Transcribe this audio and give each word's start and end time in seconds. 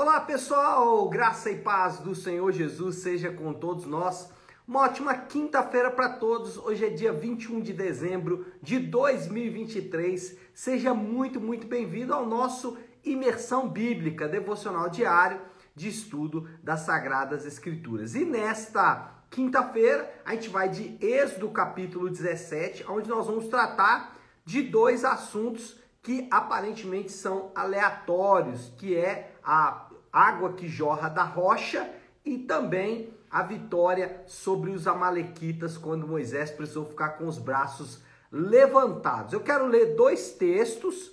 Olá 0.00 0.20
pessoal, 0.20 1.08
graça 1.08 1.50
e 1.50 1.56
paz 1.56 1.98
do 1.98 2.14
Senhor 2.14 2.52
Jesus 2.52 2.98
seja 2.98 3.32
com 3.32 3.52
todos 3.52 3.84
nós. 3.84 4.30
Uma 4.64 4.82
ótima 4.82 5.12
quinta-feira 5.12 5.90
para 5.90 6.08
todos. 6.08 6.56
Hoje 6.56 6.84
é 6.84 6.88
dia 6.88 7.12
21 7.12 7.60
de 7.60 7.72
dezembro 7.72 8.46
de 8.62 8.78
2023. 8.78 10.38
Seja 10.54 10.94
muito, 10.94 11.40
muito 11.40 11.66
bem-vindo 11.66 12.14
ao 12.14 12.24
nosso 12.24 12.78
Imersão 13.04 13.68
Bíblica 13.68 14.28
Devocional 14.28 14.88
Diário 14.88 15.40
de 15.74 15.88
Estudo 15.88 16.48
das 16.62 16.82
Sagradas 16.82 17.44
Escrituras. 17.44 18.14
E 18.14 18.24
nesta 18.24 19.24
quinta-feira 19.28 20.08
a 20.24 20.32
gente 20.32 20.48
vai 20.48 20.68
de 20.68 20.96
Êxodo 21.04 21.50
capítulo 21.50 22.08
17, 22.08 22.84
onde 22.88 23.08
nós 23.08 23.26
vamos 23.26 23.48
tratar 23.48 24.16
de 24.44 24.62
dois 24.62 25.04
assuntos 25.04 25.76
que 26.00 26.28
aparentemente 26.30 27.10
são 27.10 27.50
aleatórios, 27.54 28.72
que 28.78 28.96
é 28.96 29.34
a 29.42 29.87
água 30.12 30.52
que 30.52 30.68
jorra 30.68 31.08
da 31.08 31.24
rocha 31.24 31.88
e 32.24 32.38
também 32.38 33.12
a 33.30 33.42
vitória 33.42 34.22
sobre 34.26 34.70
os 34.70 34.86
amalequitas 34.86 35.76
quando 35.76 36.06
Moisés 36.06 36.50
precisou 36.50 36.86
ficar 36.86 37.10
com 37.10 37.26
os 37.26 37.38
braços 37.38 38.00
levantados. 38.30 39.32
Eu 39.32 39.40
quero 39.40 39.66
ler 39.66 39.94
dois 39.94 40.32
textos 40.32 41.12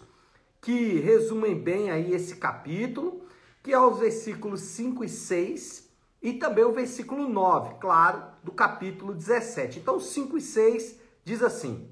que 0.62 1.00
resumem 1.00 1.62
bem 1.62 1.92
aí 1.92 2.14
esse 2.14 2.38
capítulo, 2.38 3.26
que 3.62 3.72
é 3.72 3.80
os 3.80 4.00
versículos 4.00 4.62
5 4.62 5.04
e 5.04 5.10
6 5.10 5.86
e 6.22 6.34
também 6.34 6.64
o 6.64 6.72
versículo 6.72 7.30
9, 7.30 7.76
claro, 7.76 8.24
do 8.44 8.52
capítulo 8.52 9.14
17. 9.14 9.80
Então, 9.80 10.00
5 10.00 10.38
e 10.38 10.42
6 10.42 11.00
diz 11.24 11.44
assim: 11.44 11.88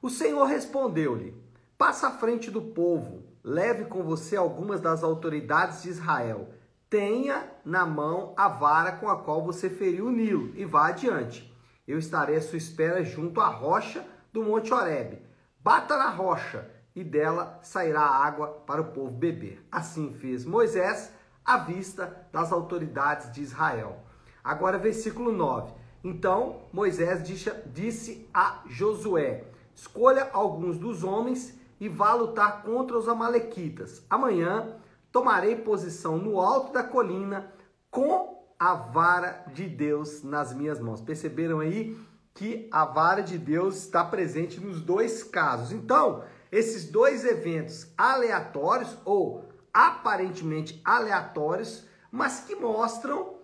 O 0.00 0.08
Senhor 0.08 0.44
respondeu-lhe: 0.44 1.34
Passa 1.76 2.08
à 2.08 2.10
frente 2.10 2.50
do 2.50 2.62
povo, 2.62 3.22
leve 3.44 3.86
com 3.86 4.02
você 4.02 4.36
algumas 4.36 4.80
das 4.80 5.02
autoridades 5.02 5.82
de 5.82 5.88
Israel. 5.88 6.48
Tenha 6.88 7.50
na 7.64 7.86
mão 7.86 8.34
a 8.36 8.48
vara 8.48 8.92
com 8.92 9.08
a 9.08 9.16
qual 9.16 9.44
você 9.44 9.70
feriu 9.70 10.06
o 10.06 10.12
Nilo 10.12 10.52
e 10.54 10.64
vá 10.64 10.88
adiante. 10.88 11.52
Eu 11.86 11.98
estarei 11.98 12.36
à 12.36 12.40
sua 12.40 12.58
espera 12.58 13.02
junto 13.02 13.40
à 13.40 13.48
rocha 13.48 14.06
do 14.32 14.42
Monte 14.42 14.72
Horebe. 14.72 15.20
Bata 15.58 15.96
na 15.96 16.10
rocha 16.10 16.70
e 16.94 17.02
dela 17.02 17.58
sairá 17.62 18.00
água 18.00 18.48
para 18.66 18.82
o 18.82 18.92
povo 18.92 19.10
beber. 19.10 19.66
Assim 19.70 20.12
fez 20.12 20.44
Moisés 20.44 21.12
à 21.44 21.56
vista 21.56 22.26
das 22.30 22.52
autoridades 22.52 23.32
de 23.32 23.42
Israel. 23.42 23.98
Agora, 24.44 24.78
versículo 24.78 25.32
9. 25.32 25.72
Então 26.04 26.62
Moisés 26.72 27.22
disse 27.66 28.28
a 28.34 28.62
Josué: 28.66 29.44
Escolha 29.74 30.28
alguns 30.32 30.76
dos 30.76 31.02
homens 31.04 31.58
e 31.82 31.88
vá 31.88 32.14
lutar 32.14 32.62
contra 32.62 32.96
os 32.96 33.08
Amalequitas. 33.08 34.06
Amanhã 34.08 34.76
tomarei 35.10 35.56
posição 35.56 36.16
no 36.16 36.40
alto 36.40 36.72
da 36.72 36.84
colina 36.84 37.52
com 37.90 38.40
a 38.56 38.72
vara 38.72 39.44
de 39.52 39.66
Deus 39.66 40.22
nas 40.22 40.54
minhas 40.54 40.78
mãos. 40.78 41.00
Perceberam 41.00 41.58
aí 41.58 41.98
que 42.34 42.68
a 42.70 42.84
vara 42.84 43.20
de 43.20 43.36
Deus 43.36 43.78
está 43.78 44.04
presente 44.04 44.60
nos 44.60 44.80
dois 44.80 45.24
casos. 45.24 45.72
Então, 45.72 46.22
esses 46.52 46.88
dois 46.88 47.24
eventos 47.24 47.92
aleatórios 47.98 48.96
ou 49.04 49.44
aparentemente 49.74 50.80
aleatórios, 50.84 51.84
mas 52.12 52.44
que 52.44 52.54
mostram 52.54 53.38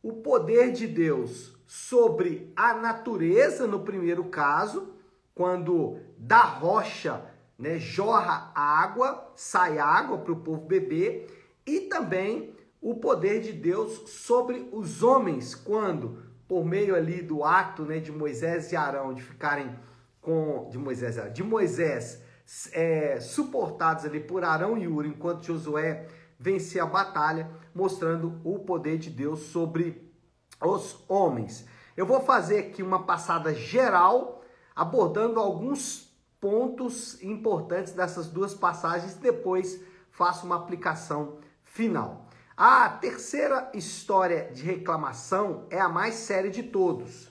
o 0.00 0.12
poder 0.12 0.70
de 0.70 0.86
Deus 0.86 1.56
sobre 1.66 2.52
a 2.54 2.72
natureza 2.72 3.66
no 3.66 3.80
primeiro 3.80 4.26
caso, 4.26 4.94
quando 5.34 5.98
da 6.16 6.42
rocha 6.42 7.28
né, 7.60 7.78
jorra 7.78 8.50
água, 8.54 9.30
sai 9.36 9.78
água 9.78 10.18
para 10.18 10.32
o 10.32 10.40
povo 10.40 10.62
beber, 10.62 11.26
e 11.66 11.82
também 11.82 12.56
o 12.80 12.94
poder 12.94 13.40
de 13.40 13.52
Deus 13.52 14.10
sobre 14.10 14.68
os 14.72 15.02
homens, 15.02 15.54
quando, 15.54 16.22
por 16.48 16.64
meio 16.64 16.96
ali 16.96 17.20
do 17.20 17.44
ato 17.44 17.84
né, 17.84 17.98
de 17.98 18.10
Moisés 18.10 18.72
e 18.72 18.76
Arão 18.76 19.12
de 19.12 19.22
ficarem 19.22 19.78
com. 20.20 20.68
de 20.70 20.78
Moisés, 20.78 21.32
de 21.34 21.42
Moisés 21.42 22.22
é, 22.72 23.20
suportados 23.20 24.06
ali 24.06 24.20
por 24.20 24.42
Arão 24.42 24.76
e 24.78 24.88
Uri, 24.88 25.10
enquanto 25.10 25.44
Josué 25.44 26.08
vencia 26.38 26.82
a 26.82 26.86
batalha, 26.86 27.50
mostrando 27.74 28.40
o 28.42 28.58
poder 28.60 28.96
de 28.96 29.10
Deus 29.10 29.40
sobre 29.40 30.10
os 30.62 31.04
homens. 31.06 31.66
Eu 31.94 32.06
vou 32.06 32.20
fazer 32.20 32.58
aqui 32.58 32.82
uma 32.82 33.04
passada 33.04 33.54
geral, 33.54 34.42
abordando 34.74 35.38
alguns 35.38 36.09
pontos 36.40 37.22
importantes 37.22 37.92
dessas 37.92 38.28
duas 38.28 38.54
passagens, 38.54 39.14
depois 39.14 39.80
faço 40.10 40.46
uma 40.46 40.56
aplicação 40.56 41.38
final. 41.62 42.26
A 42.56 42.88
terceira 42.88 43.70
história 43.74 44.50
de 44.52 44.62
reclamação 44.62 45.66
é 45.70 45.80
a 45.80 45.88
mais 45.88 46.14
séria 46.14 46.50
de 46.50 46.62
todos. 46.62 47.30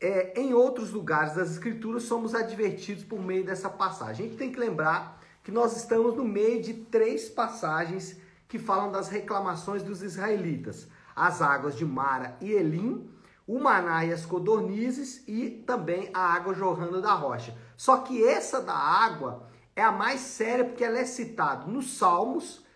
É, 0.00 0.40
em 0.40 0.54
outros 0.54 0.92
lugares 0.92 1.34
das 1.34 1.50
Escrituras, 1.50 2.04
somos 2.04 2.34
advertidos 2.34 3.04
por 3.04 3.20
meio 3.20 3.44
dessa 3.44 3.68
passagem. 3.68 4.26
A 4.26 4.28
gente 4.28 4.38
tem 4.38 4.52
que 4.52 4.58
lembrar 4.58 5.20
que 5.42 5.50
nós 5.50 5.76
estamos 5.76 6.16
no 6.16 6.24
meio 6.24 6.62
de 6.62 6.74
três 6.74 7.28
passagens 7.28 8.16
que 8.48 8.58
falam 8.58 8.90
das 8.90 9.08
reclamações 9.08 9.82
dos 9.82 10.02
israelitas: 10.02 10.88
as 11.14 11.42
águas 11.42 11.76
de 11.76 11.84
Mara 11.84 12.36
e 12.40 12.52
Elim, 12.52 13.08
o 13.46 13.58
maná 13.58 14.04
e 14.04 14.12
as 14.12 14.26
codornizes 14.26 15.22
e 15.26 15.50
também 15.50 16.10
a 16.12 16.20
água 16.20 16.52
jorrando 16.52 17.00
da 17.00 17.14
rocha. 17.14 17.56
Só 17.78 17.98
que 17.98 18.26
essa 18.26 18.60
da 18.60 18.74
água 18.74 19.48
é 19.76 19.82
a 19.82 19.92
mais 19.92 20.20
séria 20.20 20.64
porque 20.64 20.82
ela 20.82 20.98
é 20.98 21.04
citada 21.04 21.64
nos 21.64 21.96
Salmos, 21.96 22.66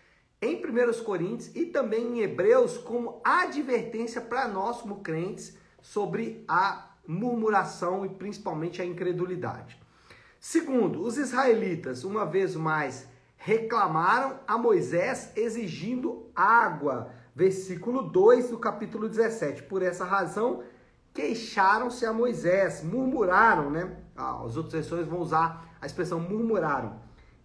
em 0.41 0.55
1 0.55 1.03
Coríntios 1.03 1.53
e 1.53 1.65
também 1.65 2.17
em 2.17 2.21
Hebreus 2.21 2.77
como 2.77 3.21
advertência 3.21 4.21
para 4.21 4.47
nós 4.47 4.81
como 4.81 5.01
crentes 5.01 5.57
sobre 5.81 6.45
a 6.47 6.95
murmuração 7.05 8.05
e 8.05 8.09
principalmente 8.09 8.81
a 8.81 8.85
incredulidade. 8.85 9.77
Segundo, 10.39 11.01
os 11.01 11.17
israelitas, 11.17 12.05
uma 12.05 12.25
vez 12.25 12.55
mais, 12.55 13.05
reclamaram 13.35 14.39
a 14.47 14.57
Moisés 14.57 15.33
exigindo 15.35 16.31
água 16.33 17.11
versículo 17.35 18.03
2 18.03 18.51
do 18.51 18.57
capítulo 18.57 19.09
17. 19.09 19.63
Por 19.63 19.81
essa 19.81 20.05
razão, 20.05 20.63
queixaram-se 21.13 22.05
a 22.05 22.13
Moisés, 22.13 22.81
murmuraram, 22.83 23.69
né? 23.69 23.97
Ah, 24.15 24.43
as 24.43 24.55
outras 24.57 24.73
versões 24.73 25.07
vão 25.07 25.19
usar 25.19 25.73
a 25.81 25.85
expressão 25.85 26.19
murmuraram. 26.19 26.99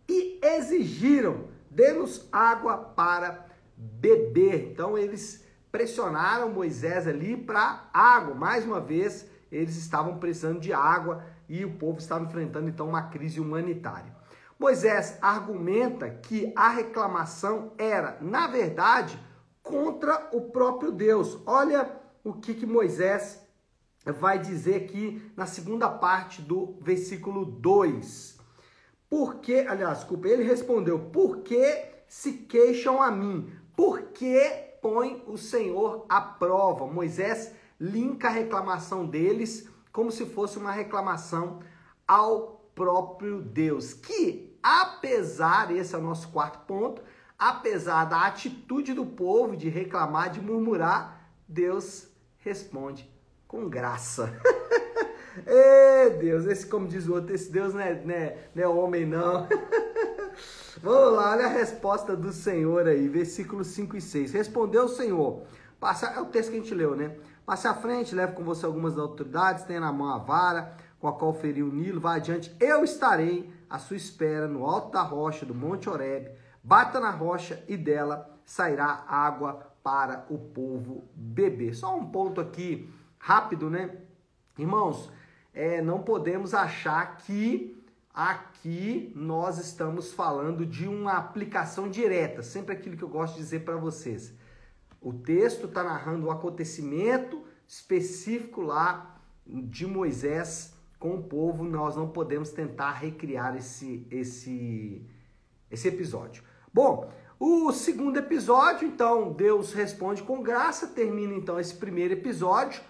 E 0.08 0.38
exigiram, 0.42 1.48
dê-nos 1.70 2.28
água 2.30 2.76
para 2.76 3.46
beber. 3.76 4.70
Então 4.70 4.96
eles 4.96 5.44
pressionaram 5.72 6.50
Moisés 6.50 7.06
ali 7.06 7.36
para 7.36 7.88
água. 7.92 8.34
Mais 8.34 8.64
uma 8.64 8.80
vez, 8.80 9.26
eles 9.50 9.76
estavam 9.76 10.18
precisando 10.18 10.60
de 10.60 10.72
água 10.72 11.24
e 11.48 11.64
o 11.64 11.76
povo 11.78 11.98
estava 11.98 12.24
enfrentando 12.24 12.68
então 12.68 12.88
uma 12.88 13.02
crise 13.02 13.40
humanitária. 13.40 14.16
Moisés 14.58 15.18
argumenta 15.22 16.10
que 16.10 16.52
a 16.56 16.68
reclamação 16.68 17.72
era, 17.78 18.18
na 18.20 18.46
verdade, 18.48 19.18
contra 19.62 20.28
o 20.32 20.42
próprio 20.50 20.90
Deus. 20.90 21.38
Olha 21.46 21.90
o 22.24 22.32
que, 22.32 22.54
que 22.54 22.66
Moisés 22.66 23.46
vai 24.12 24.38
dizer 24.38 24.76
aqui 24.76 25.22
na 25.36 25.46
segunda 25.46 25.88
parte 25.88 26.40
do 26.42 26.76
versículo 26.80 27.44
2. 27.44 28.38
Porque, 29.08 29.66
aliás, 29.68 29.98
desculpa, 29.98 30.28
ele 30.28 30.42
respondeu: 30.42 30.98
Por 30.98 31.38
que 31.38 31.84
se 32.06 32.32
queixam 32.32 33.02
a 33.02 33.10
mim? 33.10 33.50
Por 33.76 34.02
que 34.12 34.40
põe 34.82 35.22
o 35.26 35.36
Senhor 35.36 36.04
à 36.08 36.20
prova? 36.20 36.86
Moisés 36.86 37.52
linka 37.80 38.28
a 38.28 38.32
reclamação 38.32 39.06
deles 39.06 39.68
como 39.92 40.10
se 40.10 40.26
fosse 40.26 40.58
uma 40.58 40.72
reclamação 40.72 41.60
ao 42.06 42.70
próprio 42.74 43.40
Deus, 43.40 43.92
que 43.92 44.56
apesar, 44.62 45.74
esse 45.74 45.94
é 45.94 45.98
o 45.98 46.02
nosso 46.02 46.28
quarto 46.28 46.60
ponto, 46.66 47.02
apesar 47.38 48.04
da 48.04 48.26
atitude 48.26 48.92
do 48.94 49.04
povo 49.04 49.56
de 49.56 49.68
reclamar, 49.68 50.30
de 50.30 50.40
murmurar, 50.40 51.28
Deus 51.48 52.08
responde 52.38 53.17
com 53.48 53.68
graça. 53.68 54.32
Ê, 55.46 56.10
Deus, 56.20 56.44
esse, 56.44 56.66
como 56.66 56.86
diz 56.86 57.08
o 57.08 57.14
outro, 57.14 57.34
esse 57.34 57.50
Deus 57.50 57.74
não 57.74 57.80
é, 57.80 57.94
não 57.94 58.14
é, 58.14 58.36
não 58.54 58.62
é 58.62 58.68
homem, 58.68 59.06
não. 59.06 59.48
Vamos 60.80 61.16
lá, 61.16 61.32
olha 61.32 61.46
a 61.46 61.48
resposta 61.48 62.14
do 62.14 62.32
Senhor 62.32 62.86
aí, 62.86 63.08
versículos 63.08 63.68
5 63.68 63.96
e 63.96 64.00
6. 64.00 64.32
Respondeu 64.32 64.84
o 64.84 64.88
Senhor, 64.88 65.42
passa, 65.80 66.06
é 66.06 66.20
o 66.20 66.26
texto 66.26 66.50
que 66.50 66.56
a 66.58 66.60
gente 66.60 66.74
leu, 66.74 66.94
né? 66.94 67.16
Passe 67.44 67.66
à 67.66 67.74
frente, 67.74 68.14
leve 68.14 68.34
com 68.34 68.44
você 68.44 68.66
algumas 68.66 68.96
autoridades, 68.96 69.64
tenha 69.64 69.80
na 69.80 69.90
mão 69.90 70.14
a 70.14 70.18
vara 70.18 70.76
com 71.00 71.08
a 71.08 71.12
qual 71.12 71.32
feriu 71.32 71.68
o 71.68 71.72
Nilo, 71.72 72.00
vá 72.00 72.16
adiante, 72.16 72.54
eu 72.60 72.84
estarei 72.84 73.50
à 73.70 73.78
sua 73.78 73.96
espera 73.96 74.46
no 74.46 74.66
alto 74.66 74.92
da 74.92 75.02
rocha 75.02 75.46
do 75.46 75.54
Monte 75.54 75.88
Horebe 75.88 76.30
bata 76.62 77.00
na 77.00 77.10
rocha 77.10 77.64
e 77.66 77.78
dela 77.78 78.28
sairá 78.44 79.04
água 79.08 79.72
para 79.82 80.26
o 80.28 80.38
povo 80.38 81.08
beber. 81.14 81.74
Só 81.74 81.96
um 81.96 82.10
ponto 82.10 82.42
aqui 82.42 82.92
rápido, 83.18 83.68
né? 83.68 83.96
Irmãos, 84.58 85.10
é, 85.52 85.80
não 85.82 86.02
podemos 86.02 86.54
achar 86.54 87.16
que 87.18 87.76
aqui 88.12 89.12
nós 89.14 89.58
estamos 89.58 90.12
falando 90.12 90.66
de 90.66 90.88
uma 90.88 91.12
aplicação 91.12 91.88
direta, 91.88 92.42
sempre 92.42 92.74
aquilo 92.74 92.96
que 92.96 93.04
eu 93.04 93.08
gosto 93.08 93.34
de 93.34 93.40
dizer 93.40 93.64
para 93.64 93.76
vocês. 93.76 94.34
O 95.00 95.12
texto 95.12 95.66
está 95.66 95.84
narrando 95.84 96.26
um 96.26 96.30
acontecimento 96.30 97.44
específico 97.66 98.60
lá 98.60 99.20
de 99.46 99.86
Moisés 99.86 100.74
com 100.98 101.14
o 101.14 101.22
povo, 101.22 101.62
nós 101.62 101.94
não 101.94 102.08
podemos 102.08 102.50
tentar 102.50 102.92
recriar 102.92 103.56
esse, 103.56 104.06
esse, 104.10 105.06
esse 105.70 105.86
episódio. 105.86 106.42
Bom, 106.74 107.08
o 107.38 107.72
segundo 107.72 108.16
episódio, 108.16 108.86
então, 108.86 109.32
Deus 109.32 109.72
responde 109.72 110.24
com 110.24 110.42
graça, 110.42 110.88
termina 110.88 111.34
então 111.34 111.60
esse 111.60 111.74
primeiro 111.74 112.14
episódio, 112.14 112.82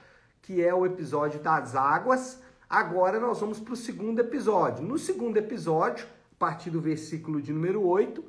que 0.49 0.65
é 0.65 0.75
o 0.75 0.87
episódio 0.87 1.41
das 1.41 1.77
águas. 1.77 2.41
Agora 2.71 3.21
nós 3.21 3.39
vamos 3.39 3.61
para 3.61 3.75
o 3.75 3.77
segundo 3.77 4.21
episódio. 4.21 4.83
No 4.83 4.97
segundo 4.97 5.37
episódio, 5.37 6.07
a 6.07 6.39
partir 6.39 6.71
do 6.71 6.81
versículo 6.81 7.43
de 7.43 7.53
número 7.53 7.87
8, 7.87 8.25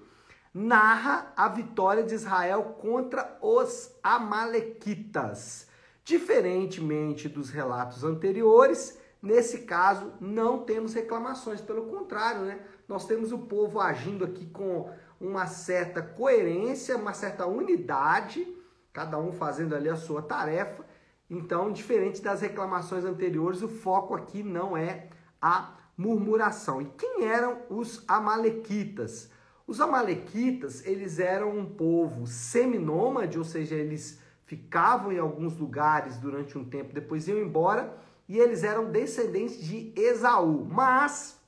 narra 0.54 1.32
a 1.34 1.48
vitória 1.48 2.04
de 2.04 2.14
Israel 2.14 2.76
contra 2.82 3.38
os 3.42 3.96
Amalequitas. 4.04 5.68
Diferentemente 6.04 7.30
dos 7.30 7.52
relatos 7.52 8.04
anteriores, 8.04 9.00
nesse 9.24 9.60
caso 9.60 10.12
não 10.20 10.66
temos 10.66 10.94
reclamações, 10.94 11.62
pelo 11.62 11.84
contrário, 11.84 12.42
né? 12.42 12.60
Nós 12.86 13.06
temos 13.06 13.32
o 13.32 13.38
povo 13.38 13.80
agindo 13.80 14.26
aqui 14.26 14.46
com 14.48 14.92
uma 15.22 15.48
certa 15.48 16.02
coerência, 16.02 16.98
uma 16.98 17.14
certa 17.14 17.46
unidade, 17.46 18.46
cada 18.92 19.18
um 19.18 19.32
fazendo 19.32 19.74
ali 19.74 19.88
a 19.88 19.96
sua 19.96 20.22
tarefa. 20.22 20.89
Então, 21.30 21.72
diferente 21.72 22.22
das 22.22 22.42
reclamações 22.42 23.06
anteriores, 23.06 23.62
o 23.62 23.68
foco 23.68 24.16
aqui 24.16 24.42
não 24.42 24.76
é 24.76 25.10
a 25.42 25.76
murmuração. 25.96 26.82
E 26.82 26.86
quem 26.86 27.26
eram 27.26 27.60
os 27.70 28.04
amalequitas? 28.08 29.30
Os 29.68 29.80
amalequitas, 29.80 30.84
eles 30.86 31.20
eram 31.20 31.56
um 31.56 31.66
povo 31.66 32.26
seminômade, 32.26 33.38
ou 33.38 33.44
seja, 33.44 33.76
eles 33.76 34.20
ficavam 34.46 35.12
em 35.12 35.20
alguns 35.20 35.56
lugares 35.58 36.18
durante 36.18 36.58
um 36.58 36.66
tempo, 36.66 36.92
depois 36.92 37.28
iam 37.28 37.38
embora, 37.38 37.96
e 38.28 38.40
eles 38.40 38.64
eram 38.64 38.90
descendentes 38.90 39.64
de 39.64 39.94
Esaú. 39.96 40.66
Mas 40.66 41.39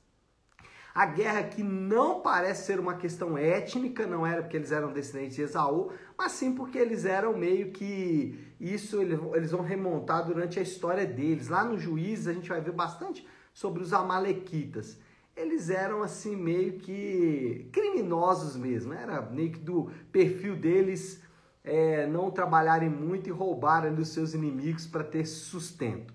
a 0.94 1.06
guerra 1.06 1.40
aqui 1.40 1.62
não 1.62 2.20
parece 2.20 2.66
ser 2.66 2.78
uma 2.78 2.94
questão 2.94 3.38
étnica, 3.38 4.06
não 4.06 4.26
era 4.26 4.42
porque 4.42 4.56
eles 4.56 4.72
eram 4.72 4.92
descendentes 4.92 5.36
de 5.36 5.42
Esaú, 5.42 5.90
mas 6.16 6.32
sim 6.32 6.54
porque 6.54 6.78
eles 6.78 7.04
eram 7.04 7.36
meio 7.36 7.70
que 7.70 8.52
isso 8.60 9.00
eles 9.00 9.50
vão 9.50 9.62
remontar 9.62 10.26
durante 10.26 10.58
a 10.58 10.62
história 10.62 11.06
deles. 11.06 11.48
Lá 11.48 11.64
no 11.64 11.78
Juízes 11.78 12.28
a 12.28 12.32
gente 12.32 12.48
vai 12.48 12.60
ver 12.60 12.72
bastante 12.72 13.26
sobre 13.52 13.82
os 13.82 13.92
amalequitas 13.92 14.98
eles 15.36 15.70
eram 15.70 16.02
assim 16.02 16.36
meio 16.36 16.74
que 16.78 17.68
criminosos 17.72 18.56
mesmo, 18.56 18.92
era 18.92 19.22
meio 19.22 19.52
que 19.52 19.58
do 19.58 19.90
perfil 20.10 20.56
deles 20.56 21.22
é, 21.64 22.06
não 22.06 22.30
trabalharem 22.30 22.90
muito 22.90 23.28
e 23.28 23.32
roubarem 23.32 23.94
dos 23.94 24.08
seus 24.08 24.34
inimigos 24.34 24.86
para 24.86 25.04
ter 25.04 25.24
sustento. 25.24 26.12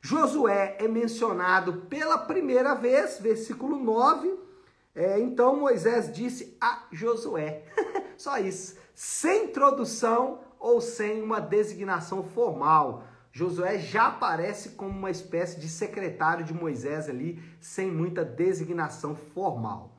Josué 0.00 0.76
é 0.78 0.86
mencionado 0.86 1.82
pela 1.88 2.18
primeira 2.18 2.74
vez, 2.74 3.18
versículo 3.18 3.78
9. 3.78 4.38
É, 4.94 5.18
então 5.20 5.56
Moisés 5.56 6.12
disse 6.12 6.56
a 6.60 6.84
Josué, 6.90 7.62
só 8.16 8.38
isso, 8.38 8.76
sem 8.94 9.44
introdução 9.44 10.40
ou 10.58 10.80
sem 10.80 11.22
uma 11.22 11.40
designação 11.40 12.22
formal. 12.22 13.04
Josué 13.30 13.78
já 13.78 14.08
aparece 14.08 14.70
como 14.70 14.90
uma 14.90 15.10
espécie 15.10 15.60
de 15.60 15.68
secretário 15.68 16.44
de 16.44 16.52
Moisés 16.52 17.08
ali, 17.08 17.40
sem 17.60 17.90
muita 17.90 18.24
designação 18.24 19.14
formal. 19.14 19.96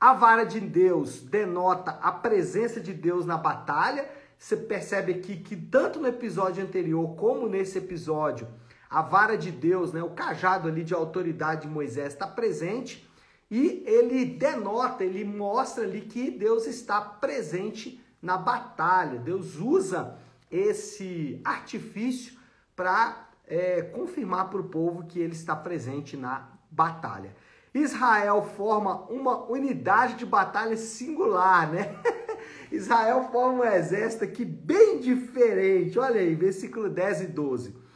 A 0.00 0.14
vara 0.14 0.44
de 0.44 0.60
Deus 0.60 1.20
denota 1.20 1.90
a 2.00 2.12
presença 2.12 2.80
de 2.80 2.94
Deus 2.94 3.26
na 3.26 3.36
batalha. 3.36 4.08
Você 4.38 4.56
percebe 4.56 5.12
aqui 5.12 5.36
que 5.36 5.56
tanto 5.56 5.98
no 5.98 6.06
episódio 6.06 6.62
anterior 6.62 7.16
como 7.16 7.48
nesse 7.48 7.78
episódio, 7.78 8.46
a 8.90 9.02
vara 9.02 9.36
de 9.36 9.50
Deus, 9.50 9.92
né, 9.92 10.02
o 10.02 10.10
cajado 10.10 10.68
ali 10.68 10.82
de 10.82 10.94
autoridade 10.94 11.62
de 11.62 11.68
Moisés 11.68 12.12
está 12.12 12.26
presente 12.26 13.08
e 13.50 13.82
ele 13.86 14.24
denota, 14.24 15.04
ele 15.04 15.24
mostra 15.24 15.84
ali 15.84 16.02
que 16.02 16.30
Deus 16.30 16.66
está 16.66 17.00
presente 17.00 18.02
na 18.20 18.36
batalha. 18.36 19.18
Deus 19.18 19.56
usa 19.56 20.16
esse 20.50 21.40
artifício 21.44 22.38
para 22.76 23.28
é, 23.46 23.82
confirmar 23.82 24.50
para 24.50 24.60
o 24.60 24.68
povo 24.68 25.06
que 25.06 25.18
ele 25.18 25.32
está 25.32 25.56
presente 25.56 26.16
na 26.16 26.48
batalha. 26.70 27.34
Israel 27.72 28.42
forma 28.42 29.02
uma 29.10 29.44
unidade 29.50 30.14
de 30.14 30.26
batalha 30.26 30.76
singular, 30.76 31.70
né? 31.70 31.96
Israel 32.70 33.28
forma 33.32 33.62
um 33.62 33.64
exército 33.64 34.24
aqui 34.24 34.44
bem 34.44 35.00
diferente. 35.00 35.98
Olha 35.98 36.20
aí, 36.20 36.34
versículo 36.34 36.88
10 36.88 37.22
e 37.22 37.26
12. 37.26 37.87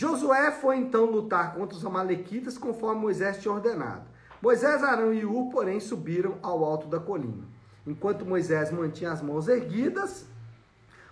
Josué 0.00 0.50
foi 0.50 0.78
então 0.78 1.04
lutar 1.04 1.52
contra 1.52 1.76
os 1.76 1.84
amalequitas 1.84 2.56
conforme 2.56 3.02
Moisés 3.02 3.36
tinha 3.36 3.52
ordenado. 3.52 4.08
Moisés, 4.40 4.82
Arão 4.82 5.12
e 5.12 5.26
U, 5.26 5.50
porém, 5.50 5.78
subiram 5.78 6.38
ao 6.40 6.64
alto 6.64 6.86
da 6.86 6.98
colina. 6.98 7.44
Enquanto 7.86 8.24
Moisés 8.24 8.72
mantinha 8.72 9.12
as 9.12 9.20
mãos 9.20 9.46
erguidas, 9.46 10.24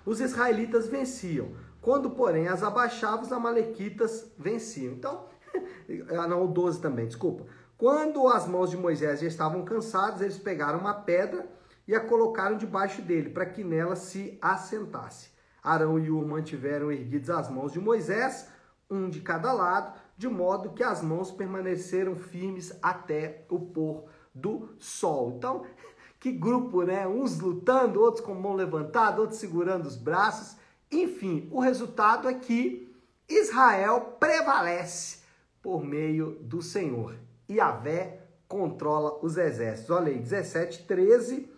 os 0.06 0.23
israelitas 0.23 0.88
venciam. 0.88 1.50
Quando, 1.82 2.08
porém, 2.08 2.49
as 2.49 2.62
abaixava, 2.62 3.20
os 3.20 3.31
amalequitas 3.31 4.26
venciam. 4.38 4.94
Então, 4.94 5.26
ah, 6.19 6.26
não, 6.26 6.46
o 6.46 6.49
12 6.49 6.81
também, 6.81 7.08
desculpa. 7.08 7.44
Quando 7.76 8.26
as 8.26 8.49
mãos 8.49 8.70
de 8.70 8.79
Moisés 8.79 9.20
já 9.20 9.26
estavam 9.26 9.67
cansadas, 9.67 10.23
eles 10.23 10.38
pegaram 10.38 10.79
uma 10.79 10.94
pedra 10.94 11.46
e 11.87 11.94
a 11.94 12.00
colocaram 12.00 12.56
debaixo 12.56 13.02
dele, 13.02 13.29
para 13.29 13.44
que 13.44 13.62
nela 13.62 13.96
se 13.96 14.38
assentasse. 14.40 15.29
Arão 15.62 15.99
e 15.99 16.11
Ur 16.11 16.26
mantiveram 16.26 16.90
erguidas 16.90 17.29
as 17.29 17.50
mãos 17.50 17.75
de 17.75 17.79
Moisés, 17.79 18.56
um 18.90 19.08
de 19.08 19.20
cada 19.20 19.52
lado, 19.52 19.99
de 20.17 20.29
modo 20.29 20.70
que 20.70 20.82
as 20.82 21.02
mãos 21.02 21.31
permaneceram 21.31 22.17
firmes 22.17 22.73
até 22.82 23.44
o 23.49 23.58
pôr 23.58 24.05
do 24.35 24.70
sol. 24.79 25.35
Então, 25.37 25.64
que 26.19 26.32
grupo, 26.32 26.82
né? 26.82 27.06
Uns 27.06 27.38
lutando, 27.38 28.00
outros 28.00 28.25
com 28.25 28.35
mão 28.35 28.55
levantada, 28.55 29.20
outros 29.20 29.38
segurando 29.38 29.87
os 29.87 29.96
braços. 29.96 30.56
Enfim, 30.90 31.49
o 31.50 31.61
resultado 31.61 32.29
é 32.29 32.35
que 32.35 32.93
Israel 33.29 34.17
prevalece 34.19 35.19
por 35.62 35.85
meio 35.85 36.38
do 36.40 36.62
Senhor. 36.62 37.17
E 37.49 37.55
Yahvé 37.55 38.23
controla 38.49 39.19
os 39.23 39.37
exércitos. 39.37 39.90
Olha 39.90 40.08
aí, 40.08 40.19
17, 40.19 40.85
13. 40.85 41.50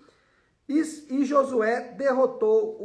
E, 0.69 1.25
Josué 1.25 1.95
derrotou 1.97 2.77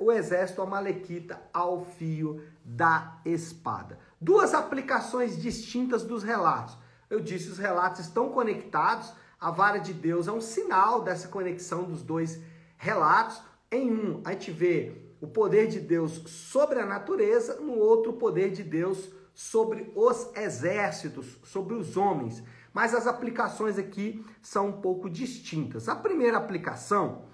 o 0.00 0.10
exército 0.10 0.62
amalequita 0.62 1.40
ao 1.52 1.84
fio 1.84 2.42
da 2.64 3.18
espada. 3.24 3.98
Duas 4.20 4.54
aplicações 4.54 5.40
distintas 5.40 6.02
dos 6.02 6.22
relatos. 6.22 6.76
Eu 7.10 7.20
disse, 7.20 7.50
os 7.50 7.58
relatos 7.58 8.00
estão 8.00 8.30
conectados. 8.30 9.12
A 9.38 9.50
vara 9.50 9.78
de 9.78 9.92
Deus 9.92 10.26
é 10.26 10.32
um 10.32 10.40
sinal 10.40 11.02
dessa 11.02 11.28
conexão 11.28 11.84
dos 11.84 12.02
dois 12.02 12.40
relatos. 12.78 13.40
Em 13.70 13.92
um, 13.92 14.22
a 14.24 14.32
gente 14.32 14.50
vê 14.50 15.02
o 15.20 15.26
poder 15.26 15.68
de 15.68 15.80
Deus 15.80 16.22
sobre 16.26 16.80
a 16.80 16.86
natureza, 16.86 17.60
no 17.60 17.74
outro, 17.74 18.12
o 18.12 18.16
poder 18.16 18.50
de 18.50 18.62
Deus 18.62 19.10
sobre 19.34 19.92
os 19.94 20.34
exércitos, 20.36 21.38
sobre 21.42 21.74
os 21.74 21.96
homens. 21.96 22.42
Mas 22.72 22.94
as 22.94 23.06
aplicações 23.06 23.78
aqui 23.78 24.24
são 24.40 24.68
um 24.68 24.80
pouco 24.80 25.10
distintas. 25.10 25.88
A 25.88 25.96
primeira 25.96 26.38
aplicação, 26.38 27.26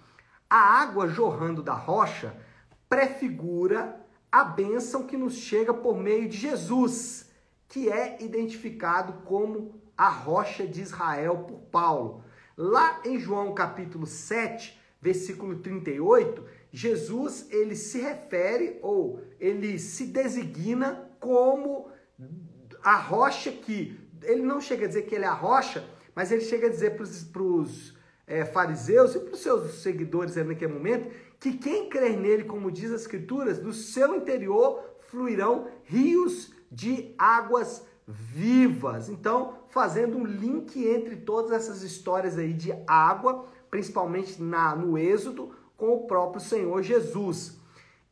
a 0.48 0.56
água 0.56 1.08
jorrando 1.08 1.62
da 1.62 1.74
rocha 1.74 2.34
prefigura 2.88 3.99
a 4.30 4.44
bênção 4.44 5.06
que 5.06 5.16
nos 5.16 5.34
chega 5.34 5.74
por 5.74 5.96
meio 5.96 6.28
de 6.28 6.36
Jesus, 6.36 7.28
que 7.68 7.90
é 7.90 8.22
identificado 8.22 9.24
como 9.24 9.80
a 9.96 10.08
rocha 10.08 10.66
de 10.66 10.80
Israel 10.80 11.44
por 11.48 11.58
Paulo. 11.70 12.24
Lá 12.56 13.00
em 13.04 13.18
João 13.18 13.54
capítulo 13.54 14.06
7, 14.06 14.78
versículo 15.00 15.58
38, 15.58 16.44
Jesus 16.72 17.46
ele 17.50 17.74
se 17.74 18.00
refere 18.00 18.78
ou 18.82 19.20
ele 19.38 19.78
se 19.78 20.06
designa 20.06 21.10
como 21.18 21.88
a 22.82 22.96
rocha 22.96 23.50
que 23.50 23.98
ele 24.22 24.42
não 24.42 24.60
chega 24.60 24.84
a 24.84 24.88
dizer 24.88 25.02
que 25.02 25.14
ele 25.14 25.24
é 25.24 25.28
a 25.28 25.32
rocha, 25.32 25.84
mas 26.14 26.30
ele 26.30 26.42
chega 26.42 26.66
a 26.66 26.70
dizer 26.70 26.96
para 26.96 27.42
os 27.42 27.94
é, 28.26 28.44
fariseus 28.44 29.14
e 29.14 29.20
para 29.20 29.34
os 29.34 29.40
seus 29.40 29.82
seguidores 29.82 30.36
naquele 30.36 30.72
momento 30.72 31.10
que 31.40 31.54
quem 31.56 31.88
crer 31.88 32.18
nele, 32.18 32.44
como 32.44 32.70
diz 32.70 32.92
as 32.92 33.00
escrituras, 33.00 33.58
do 33.58 33.72
seu 33.72 34.14
interior 34.14 34.84
fluirão 35.08 35.68
rios 35.84 36.52
de 36.70 37.14
águas 37.18 37.84
vivas. 38.06 39.08
Então, 39.08 39.54
fazendo 39.68 40.18
um 40.18 40.24
link 40.24 40.86
entre 40.86 41.16
todas 41.16 41.50
essas 41.50 41.82
histórias 41.82 42.36
aí 42.36 42.52
de 42.52 42.72
água, 42.86 43.46
principalmente 43.70 44.40
na 44.40 44.76
no 44.76 44.98
Êxodo, 44.98 45.54
com 45.76 45.94
o 45.94 46.06
próprio 46.06 46.40
Senhor 46.40 46.82
Jesus. 46.82 47.58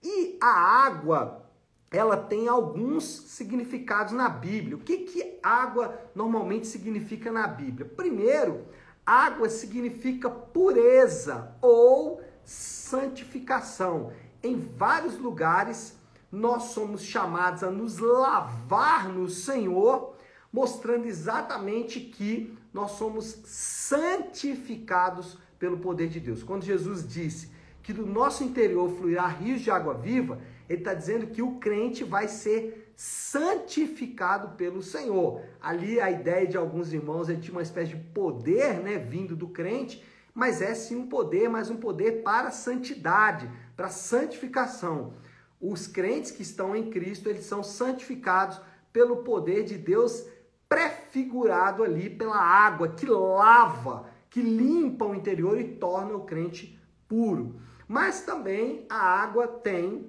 E 0.03 0.39
a 0.41 0.87
água 0.87 1.45
ela 1.91 2.17
tem 2.17 2.49
alguns 2.49 3.05
significados 3.05 4.13
na 4.13 4.29
Bíblia. 4.29 4.77
O 4.77 4.81
que, 4.81 4.99
que 4.99 5.39
água 5.43 5.99
normalmente 6.15 6.67
significa 6.67 7.33
na 7.33 7.47
Bíblia? 7.47 7.91
Primeiro, 7.97 8.67
água 9.05 9.49
significa 9.49 10.29
pureza 10.29 11.57
ou 11.63 12.21
santificação. 12.49 14.11
Em 14.43 14.59
vários 14.59 15.19
lugares, 15.19 15.99
nós 16.33 16.63
somos 16.65 17.03
chamados 17.03 17.63
a 17.63 17.71
nos 17.71 17.99
lavar 17.99 19.07
no 19.11 19.29
Senhor, 19.29 20.17
mostrando 20.51 21.05
exatamente 21.07 22.01
que 22.01 22.57
nós 22.73 22.93
somos 22.93 23.27
santificados 23.45 25.37
pelo 25.59 25.77
poder 25.77 26.09
de 26.09 26.21
Deus. 26.21 26.43
Quando 26.43 26.65
Jesus 26.65 27.07
disse 27.07 27.51
que 27.83 27.93
do 27.93 28.07
nosso 28.07 28.43
interior 28.43 28.91
fluirá 28.97 29.27
rios 29.27 29.61
de 29.61 29.71
água 29.71 29.93
viva, 29.93 30.41
ele 30.71 30.79
está 30.79 30.95
dizendo 30.95 31.27
que 31.27 31.43
o 31.43 31.57
crente 31.57 32.03
vai 32.03 32.29
ser 32.29 32.95
santificado 32.97 34.57
pelo 34.57 34.83
Senhor. 34.83 35.43
Ali 35.61 36.01
a 36.01 36.11
ideia 36.11 36.47
de 36.47 36.57
alguns 36.57 36.95
irmãos 36.95 37.29
é 37.29 37.35
de 37.35 37.51
uma 37.51 37.63
espécie 37.63 37.95
de 37.95 38.03
poder, 38.13 38.81
né, 38.81 38.97
vindo 38.99 39.37
do 39.37 39.49
crente, 39.49 40.03
mas 40.39 40.63
é 40.63 40.73
sim 40.73 40.95
um 40.95 41.09
poder, 41.09 41.49
mas 41.49 41.69
um 41.69 41.77
poder 41.77 42.23
para 42.23 42.53
santidade, 42.53 43.51
para 43.77 43.89
santificação. 43.89 45.15
Os 45.61 45.89
crentes 45.89 46.31
que 46.31 46.43
estão 46.43 46.77
em 46.77 46.91
Cristo, 46.91 47.29
eles 47.29 47.45
são 47.45 47.61
santificados 47.61 48.61
pelo 48.93 49.25
poder 49.25 49.65
de 49.65 49.77
Deus 49.77 50.25
prefigurado 50.69 51.83
ali 51.83 52.09
pela 52.09 52.41
água 52.41 52.87
que 52.87 53.05
lava, 53.05 54.09
que 54.31 54.41
limpa 54.41 55.07
o 55.07 55.15
interior 55.17 55.61
e 55.61 55.75
torna 55.75 56.15
o 56.15 56.25
crente 56.25 56.79
puro. 57.09 57.61
Mas 57.89 58.21
também 58.21 58.87
a 58.89 58.97
água 58.97 59.49
tem 59.49 60.09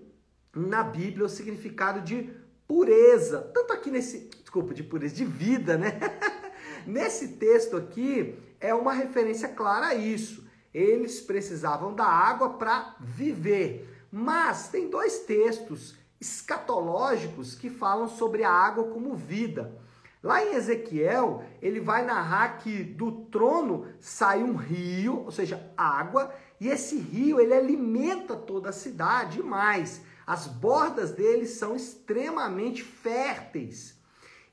na 0.54 0.84
Bíblia 0.84 1.26
o 1.26 1.30
significado 1.30 2.02
de 2.02 2.32
pureza, 2.68 3.50
tanto 3.52 3.74
aqui 3.74 3.90
nesse, 3.90 4.30
desculpa, 4.42 4.76
de 4.76 4.84
pureza, 4.84 5.16
de 5.16 5.26
vida, 5.26 5.76
né? 5.76 6.00
nesse 6.86 7.30
texto 7.30 7.76
aqui 7.76 8.38
é 8.60 8.74
uma 8.74 8.94
referência 8.94 9.50
clara 9.50 9.88
a 9.88 9.96
isso. 9.96 10.48
Eles 10.74 11.20
precisavam 11.20 11.94
da 11.94 12.06
água 12.06 12.54
para 12.54 12.96
viver. 13.00 14.08
Mas 14.12 14.68
tem 14.68 14.90
dois 14.90 15.20
textos 15.20 15.96
escatológicos 16.20 17.56
que 17.56 17.70
falam 17.70 18.08
sobre 18.08 18.44
a 18.44 18.52
água 18.52 18.86
como 18.86 19.16
vida. 19.16 19.80
Lá 20.22 20.44
em 20.44 20.56
Ezequiel, 20.56 21.46
ele 21.62 21.80
vai 21.80 22.06
narrar 22.06 22.58
que 22.58 22.84
do 22.84 23.24
trono 23.28 23.88
sai 24.02 24.44
um 24.44 24.56
rio, 24.56 25.24
ou 25.24 25.32
seja, 25.32 25.72
água, 25.78 26.34
e 26.60 26.68
esse 26.68 26.98
rio 26.98 27.40
ele 27.40 27.54
alimenta 27.54 28.36
toda 28.36 28.70
a 28.70 28.74
cidade 28.74 29.40
e 29.40 29.44
mais. 29.44 30.02
As 30.28 30.46
bordas 30.46 31.12
dele 31.12 31.48
são 31.48 31.74
extremamente 31.74 32.84
férteis. 32.84 33.98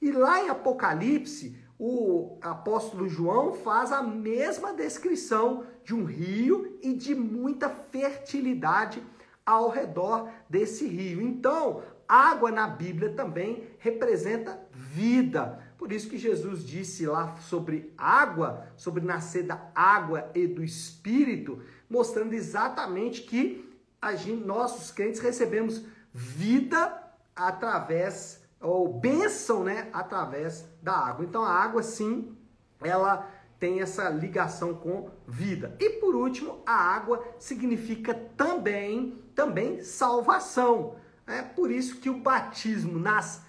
E 0.01 0.13
lá 0.13 0.41
em 0.41 0.49
Apocalipse, 0.49 1.59
o 1.79 2.39
apóstolo 2.41 3.09
João 3.09 3.53
faz 3.53 3.93
a 3.93 4.03
mesma 4.03 4.73
descrição 4.73 5.65
de 5.85 5.95
um 5.95 6.05
rio 6.05 6.79
e 6.83 6.95
de 6.95 7.15
muita 7.15 7.69
fertilidade 7.69 9.03
ao 9.45 9.69
redor 9.69 10.29
desse 10.49 10.87
rio. 10.87 11.21
Então, 11.21 11.83
água 12.09 12.51
na 12.51 12.67
Bíblia 12.67 13.13
também 13.13 13.69
representa 13.79 14.61
vida. 14.73 15.63
Por 15.77 15.93
isso 15.93 16.09
que 16.09 16.17
Jesus 16.17 16.65
disse 16.65 17.07
lá 17.07 17.37
sobre 17.37 17.93
água, 17.97 18.67
sobre 18.77 19.05
nascer 19.05 19.45
da 19.45 19.71
água 19.75 20.31
e 20.35 20.47
do 20.47 20.65
espírito, 20.65 21.63
mostrando 21.89 22.33
exatamente 22.33 23.23
que 23.23 23.67
a 24.01 24.15
gente, 24.15 24.45
nós, 24.45 24.77
os 24.83 24.91
crentes, 24.91 25.21
recebemos 25.21 25.85
vida 26.13 27.03
através, 27.35 28.43
ou 28.61 28.93
bênção, 28.93 29.63
né, 29.65 29.89
através 29.93 30.69
da 30.83 30.93
água. 30.93 31.25
Então 31.25 31.43
a 31.43 31.51
água, 31.51 31.83
sim, 31.83 32.37
ela 32.81 33.29
tem 33.59 33.81
essa 33.81 34.09
ligação 34.09 34.75
com 34.75 35.11
vida. 35.27 35.77
E 35.81 35.91
por 35.91 36.15
último, 36.15 36.63
a 36.67 36.75
água 36.75 37.25
significa 37.39 38.15
também, 38.37 39.23
também 39.35 39.83
salvação. 39.83 40.97
É 41.27 41.43
por 41.43 41.71
isso 41.71 42.01
que 42.01 42.11
o 42.11 42.19
batismo 42.19 42.99
nas 42.99 43.43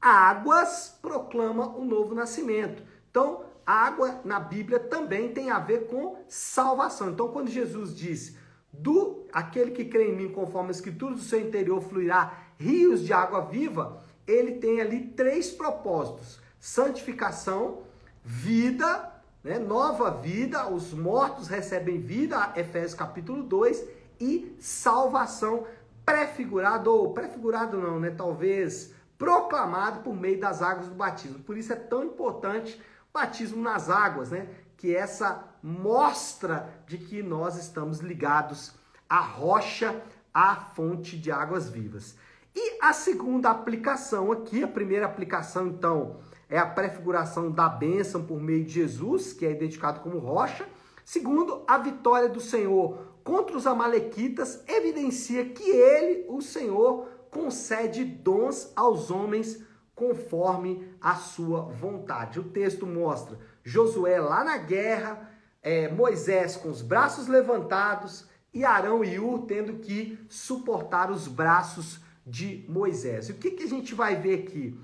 águas 0.00 0.98
proclama 1.00 1.76
o 1.76 1.84
novo 1.84 2.14
nascimento. 2.14 2.82
Então, 3.10 3.44
a 3.66 3.86
água 3.86 4.20
na 4.24 4.40
Bíblia 4.40 4.80
também 4.80 5.32
tem 5.32 5.50
a 5.50 5.58
ver 5.58 5.86
com 5.86 6.24
salvação. 6.26 7.10
Então, 7.10 7.28
quando 7.28 7.48
Jesus 7.48 7.94
disse 7.94 8.36
do 8.72 9.26
aquele 9.32 9.72
que 9.72 9.84
crê 9.84 10.08
em 10.08 10.16
mim, 10.16 10.32
conforme 10.32 10.68
a 10.68 10.72
escritura 10.72 11.14
do 11.14 11.20
seu 11.20 11.40
interior 11.40 11.80
fluirá 11.80 12.32
rios 12.58 13.04
de 13.04 13.12
água 13.12 13.42
viva, 13.42 14.02
ele 14.26 14.52
tem 14.58 14.80
ali 14.80 15.08
três 15.08 15.50
propósitos: 15.50 16.40
santificação, 16.58 17.82
vida, 18.24 19.12
né, 19.42 19.58
nova 19.58 20.10
vida, 20.10 20.68
os 20.68 20.92
mortos 20.92 21.48
recebem 21.48 22.00
vida, 22.00 22.52
Efésios 22.56 22.94
capítulo 22.94 23.42
2, 23.42 23.84
e 24.20 24.56
salvação 24.60 25.66
prefigurado 26.04 26.92
ou 26.92 27.12
prefigurado 27.12 27.78
não, 27.78 27.98
né, 27.98 28.10
talvez 28.10 28.92
proclamado 29.20 30.00
por 30.00 30.14
meio 30.14 30.40
das 30.40 30.62
águas 30.62 30.88
do 30.88 30.94
batismo. 30.94 31.40
Por 31.40 31.56
isso 31.56 31.72
é 31.74 31.76
tão 31.76 32.02
importante 32.04 32.80
o 33.10 33.12
batismo 33.12 33.62
nas 33.62 33.90
águas, 33.90 34.30
né? 34.30 34.48
que 34.78 34.96
essa 34.96 35.44
mostra 35.62 36.70
de 36.86 36.96
que 36.96 37.22
nós 37.22 37.58
estamos 37.58 37.98
ligados 37.98 38.72
à 39.06 39.20
rocha, 39.20 40.02
à 40.32 40.56
fonte 40.56 41.18
de 41.18 41.30
águas 41.30 41.68
vivas. 41.68 42.16
E 42.54 42.78
a 42.80 42.92
segunda 42.92 43.50
aplicação 43.50 44.32
aqui, 44.32 44.62
a 44.62 44.68
primeira 44.68 45.06
aplicação 45.06 45.66
então 45.68 46.20
é 46.48 46.58
a 46.58 46.66
prefiguração 46.66 47.50
da 47.50 47.68
bênção 47.68 48.24
por 48.24 48.40
meio 48.40 48.64
de 48.64 48.72
Jesus, 48.72 49.32
que 49.32 49.46
é 49.46 49.52
identificado 49.52 50.00
como 50.00 50.18
rocha. 50.18 50.68
Segundo, 51.04 51.64
a 51.66 51.78
vitória 51.78 52.28
do 52.28 52.40
Senhor 52.40 52.98
contra 53.22 53.56
os 53.56 53.66
amalequitas 53.66 54.62
evidencia 54.66 55.44
que 55.44 55.68
ele, 55.70 56.26
o 56.28 56.40
Senhor, 56.40 57.06
concede 57.30 58.04
dons 58.04 58.72
aos 58.74 59.10
homens 59.10 59.64
conforme 59.94 60.88
a 61.00 61.14
sua 61.14 61.62
vontade. 61.62 62.40
O 62.40 62.44
texto 62.44 62.86
mostra 62.86 63.38
Josué 63.62 64.18
lá 64.18 64.42
na 64.42 64.56
guerra, 64.56 65.30
é, 65.62 65.88
Moisés 65.88 66.56
com 66.56 66.70
os 66.70 66.82
braços 66.82 67.28
levantados 67.28 68.26
e 68.52 68.64
Arão 68.64 69.04
e 69.04 69.20
Ur 69.20 69.46
tendo 69.46 69.74
que 69.74 70.18
suportar 70.28 71.10
os 71.10 71.28
braços 71.28 72.00
de 72.30 72.64
Moisés. 72.68 73.28
E 73.28 73.32
o 73.32 73.34
que, 73.34 73.50
que 73.50 73.64
a 73.64 73.68
gente 73.68 73.94
vai 73.94 74.16
ver 74.16 74.44
aqui? 74.44 74.78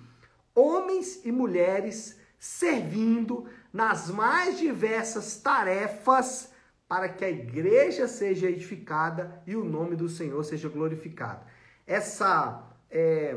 Homens 0.54 1.24
e 1.24 1.30
mulheres 1.30 2.18
servindo 2.38 3.46
nas 3.72 4.10
mais 4.10 4.58
diversas 4.58 5.36
tarefas 5.36 6.50
para 6.88 7.08
que 7.08 7.24
a 7.24 7.30
igreja 7.30 8.06
seja 8.06 8.48
edificada 8.48 9.42
e 9.46 9.56
o 9.56 9.64
nome 9.64 9.96
do 9.96 10.08
Senhor 10.08 10.42
seja 10.44 10.68
glorificado. 10.68 11.44
Essa 11.86 12.66
é, 12.90 13.36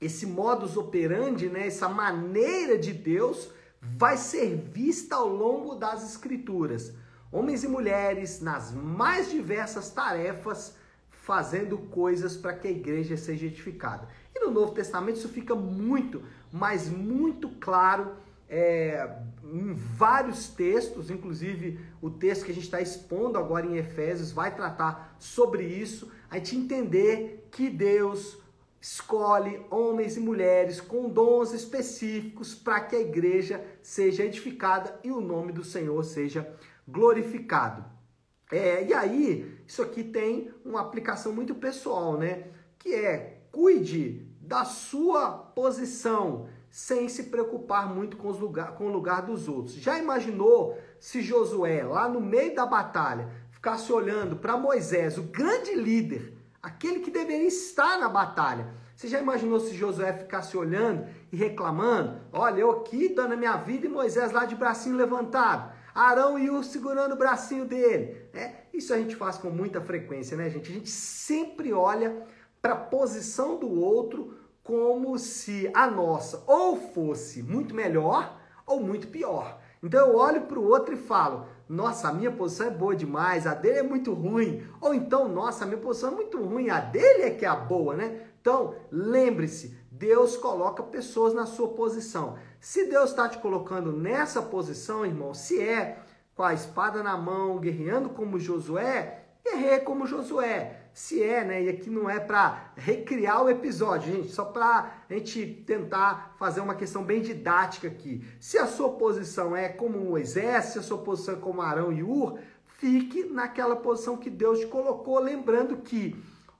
esse 0.00 0.26
modus 0.26 0.76
operandi, 0.76 1.48
né, 1.48 1.66
essa 1.66 1.88
maneira 1.88 2.76
de 2.76 2.92
Deus 2.92 3.50
vai 3.80 4.16
ser 4.16 4.56
vista 4.56 5.16
ao 5.16 5.28
longo 5.28 5.74
das 5.74 6.08
escrituras. 6.08 6.92
Homens 7.30 7.64
e 7.64 7.68
mulheres 7.68 8.40
nas 8.40 8.72
mais 8.72 9.30
diversas 9.30 9.90
tarefas 9.90 10.76
fazendo 11.22 11.78
coisas 11.78 12.36
para 12.36 12.52
que 12.52 12.66
a 12.66 12.70
igreja 12.70 13.16
seja 13.16 13.46
edificada. 13.46 14.08
E 14.34 14.40
no 14.40 14.50
Novo 14.50 14.72
Testamento 14.72 15.18
isso 15.18 15.28
fica 15.28 15.54
muito, 15.54 16.20
mas 16.52 16.88
muito 16.88 17.48
claro 17.48 18.16
é, 18.48 19.08
em 19.44 19.72
vários 19.72 20.48
textos, 20.48 21.10
inclusive 21.10 21.78
o 22.02 22.10
texto 22.10 22.44
que 22.44 22.50
a 22.50 22.54
gente 22.54 22.64
está 22.64 22.80
expondo 22.80 23.38
agora 23.38 23.64
em 23.64 23.76
Efésios 23.76 24.32
vai 24.32 24.54
tratar 24.54 25.14
sobre 25.16 25.62
isso. 25.62 26.10
A 26.28 26.38
gente 26.38 26.56
entender 26.56 27.48
que 27.52 27.70
Deus 27.70 28.36
escolhe 28.80 29.64
homens 29.70 30.16
e 30.16 30.20
mulheres 30.20 30.80
com 30.80 31.08
dons 31.08 31.52
específicos 31.52 32.52
para 32.52 32.80
que 32.80 32.96
a 32.96 33.00
igreja 33.00 33.64
seja 33.80 34.24
edificada 34.24 34.98
e 35.04 35.12
o 35.12 35.20
nome 35.20 35.52
do 35.52 35.62
Senhor 35.62 36.02
seja 36.02 36.52
glorificado. 36.86 38.01
É, 38.50 38.84
e 38.84 38.92
aí, 38.92 39.58
isso 39.66 39.82
aqui 39.82 40.04
tem 40.04 40.52
uma 40.64 40.80
aplicação 40.80 41.32
muito 41.32 41.54
pessoal, 41.54 42.18
né? 42.18 42.48
Que 42.78 42.94
é 42.94 43.42
cuide 43.50 44.26
da 44.40 44.64
sua 44.64 45.30
posição 45.30 46.48
sem 46.70 47.08
se 47.08 47.24
preocupar 47.24 47.86
muito 47.86 48.16
com, 48.16 48.30
lugar, 48.30 48.74
com 48.74 48.86
o 48.86 48.92
lugar 48.92 49.22
dos 49.22 49.46
outros. 49.46 49.76
Já 49.76 49.98
imaginou 49.98 50.78
se 50.98 51.20
Josué, 51.20 51.84
lá 51.84 52.08
no 52.08 52.20
meio 52.20 52.54
da 52.54 52.64
batalha, 52.64 53.28
ficasse 53.50 53.92
olhando 53.92 54.36
para 54.36 54.56
Moisés, 54.56 55.18
o 55.18 55.22
grande 55.22 55.74
líder, 55.74 56.34
aquele 56.62 57.00
que 57.00 57.10
deveria 57.10 57.46
estar 57.46 57.98
na 57.98 58.08
batalha. 58.08 58.74
Você 58.96 59.08
já 59.08 59.20
imaginou 59.20 59.60
se 59.60 59.74
Josué 59.74 60.12
ficasse 60.12 60.56
olhando 60.56 61.06
e 61.30 61.36
reclamando? 61.36 62.20
Olha, 62.32 62.60
eu 62.60 62.70
aqui 62.70 63.08
dando 63.08 63.34
a 63.34 63.36
minha 63.36 63.56
vida 63.56 63.86
e 63.86 63.90
Moisés 63.90 64.32
lá 64.32 64.44
de 64.44 64.54
bracinho 64.54 64.96
levantado. 64.96 65.72
Arão 65.94 66.38
e 66.38 66.50
Ur 66.50 66.64
segurando 66.64 67.12
o 67.12 67.18
bracinho 67.18 67.64
dele. 67.64 68.28
É, 68.32 68.52
isso 68.72 68.92
a 68.92 68.98
gente 68.98 69.16
faz 69.16 69.36
com 69.38 69.50
muita 69.50 69.80
frequência, 69.80 70.36
né, 70.36 70.48
gente? 70.48 70.70
A 70.70 70.74
gente 70.74 70.90
sempre 70.90 71.72
olha 71.72 72.26
para 72.60 72.74
a 72.74 72.76
posição 72.76 73.58
do 73.58 73.70
outro 73.70 74.36
como 74.62 75.18
se 75.18 75.70
a 75.74 75.90
nossa 75.90 76.44
ou 76.46 76.76
fosse 76.76 77.42
muito 77.42 77.74
melhor 77.74 78.40
ou 78.66 78.80
muito 78.80 79.08
pior. 79.08 79.60
Então 79.82 80.08
eu 80.08 80.16
olho 80.16 80.42
para 80.42 80.58
o 80.58 80.68
outro 80.68 80.94
e 80.94 80.96
falo: 80.96 81.46
nossa, 81.68 82.08
a 82.08 82.12
minha 82.12 82.30
posição 82.30 82.68
é 82.68 82.70
boa 82.70 82.94
demais, 82.94 83.46
a 83.46 83.54
dele 83.54 83.78
é 83.78 83.82
muito 83.82 84.12
ruim. 84.12 84.62
Ou 84.80 84.94
então, 84.94 85.28
nossa, 85.28 85.64
a 85.64 85.66
minha 85.66 85.80
posição 85.80 86.12
é 86.12 86.14
muito 86.14 86.40
ruim, 86.40 86.70
a 86.70 86.80
dele 86.80 87.22
é 87.22 87.30
que 87.30 87.44
é 87.44 87.48
a 87.48 87.56
boa, 87.56 87.96
né? 87.96 88.28
Então, 88.40 88.74
lembre-se, 88.90 89.76
Deus 89.90 90.36
coloca 90.36 90.82
pessoas 90.82 91.32
na 91.32 91.46
sua 91.46 91.68
posição. 91.68 92.36
Se 92.62 92.84
Deus 92.84 93.10
está 93.10 93.28
te 93.28 93.38
colocando 93.38 93.90
nessa 93.90 94.40
posição, 94.40 95.04
irmão, 95.04 95.34
se 95.34 95.60
é 95.60 95.98
com 96.32 96.44
a 96.44 96.54
espada 96.54 97.02
na 97.02 97.16
mão, 97.16 97.58
guerreando 97.58 98.10
como 98.10 98.38
Josué, 98.38 99.24
guerreie 99.44 99.80
como 99.80 100.06
Josué 100.06 100.78
se 100.94 101.20
é, 101.20 101.42
né? 101.42 101.64
E 101.64 101.68
aqui 101.68 101.90
não 101.90 102.08
é 102.08 102.20
para 102.20 102.72
recriar 102.76 103.42
o 103.42 103.50
episódio, 103.50 104.12
gente, 104.12 104.30
só 104.30 104.44
para 104.44 104.94
a 105.10 105.12
gente 105.12 105.44
tentar 105.66 106.36
fazer 106.38 106.60
uma 106.60 106.76
questão 106.76 107.02
bem 107.02 107.20
didática 107.20 107.88
aqui. 107.88 108.24
Se 108.38 108.56
a 108.56 108.68
sua 108.68 108.90
posição 108.90 109.56
é 109.56 109.68
como 109.68 109.98
Moisés, 109.98 110.66
se 110.66 110.78
a 110.78 110.82
sua 110.82 110.98
posição 110.98 111.34
é 111.34 111.38
como 111.38 111.62
Arão 111.62 111.92
e 111.92 112.04
Ur, 112.04 112.38
fique 112.78 113.24
naquela 113.24 113.74
posição 113.74 114.16
que 114.16 114.30
Deus 114.30 114.60
te 114.60 114.66
colocou, 114.68 115.18
lembrando 115.18 115.78
que 115.78 116.14